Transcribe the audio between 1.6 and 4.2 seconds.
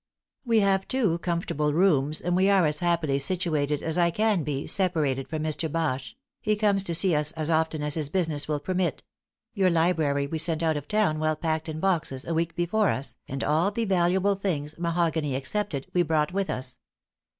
rooms, and we are as happily situated as I